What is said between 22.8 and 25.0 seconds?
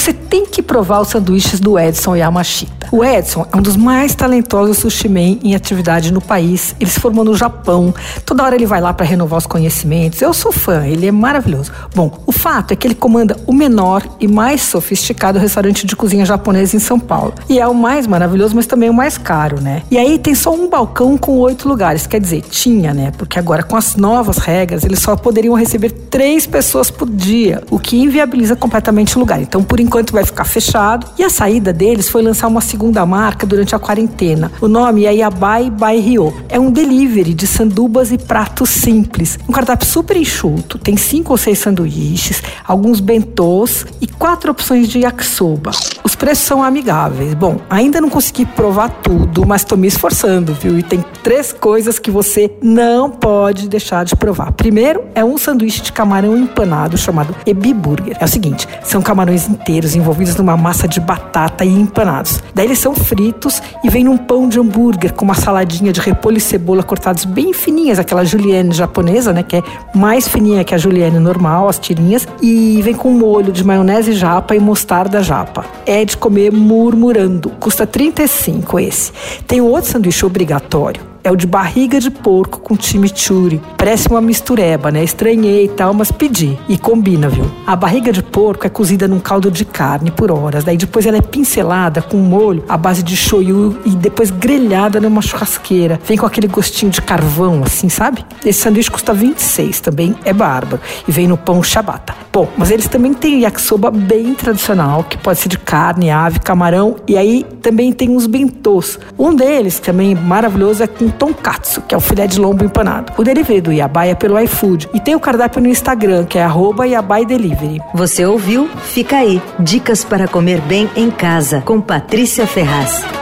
né? Porque agora com as novas regras, eles